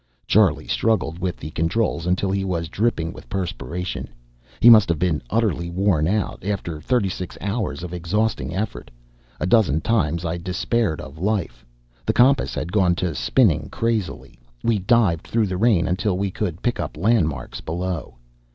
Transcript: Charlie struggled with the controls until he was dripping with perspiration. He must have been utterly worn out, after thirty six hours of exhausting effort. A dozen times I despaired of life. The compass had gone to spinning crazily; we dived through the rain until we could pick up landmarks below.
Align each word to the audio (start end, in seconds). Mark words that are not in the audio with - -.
Charlie 0.25 0.65
struggled 0.65 1.19
with 1.19 1.37
the 1.37 1.51
controls 1.51 2.07
until 2.07 2.31
he 2.31 2.43
was 2.43 2.69
dripping 2.69 3.13
with 3.13 3.29
perspiration. 3.29 4.09
He 4.59 4.67
must 4.67 4.89
have 4.89 4.97
been 4.97 5.21
utterly 5.29 5.69
worn 5.69 6.07
out, 6.07 6.43
after 6.43 6.81
thirty 6.81 7.07
six 7.07 7.37
hours 7.39 7.83
of 7.83 7.93
exhausting 7.93 8.51
effort. 8.51 8.89
A 9.39 9.45
dozen 9.45 9.79
times 9.79 10.25
I 10.25 10.37
despaired 10.37 11.01
of 11.01 11.19
life. 11.19 11.63
The 12.03 12.13
compass 12.13 12.55
had 12.55 12.71
gone 12.71 12.95
to 12.95 13.13
spinning 13.13 13.69
crazily; 13.69 14.39
we 14.63 14.79
dived 14.79 15.27
through 15.27 15.45
the 15.45 15.55
rain 15.57 15.87
until 15.87 16.17
we 16.17 16.31
could 16.31 16.63
pick 16.63 16.79
up 16.79 16.97
landmarks 16.97 17.61
below. 17.61 18.15